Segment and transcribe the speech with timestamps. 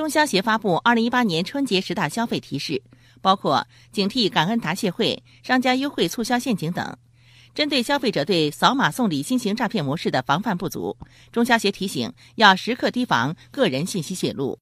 [0.00, 2.80] 中消协发布二零一八年春节十大消费提示
[3.20, 6.96] 包括警惕感恩答谢会商家优惠促销陷阱等。
[7.54, 10.96] 针对消费者对扫码送礼新型诈骗模式的防范不足
[11.32, 14.58] 中消协提醒要时刻提防个人信息泄露。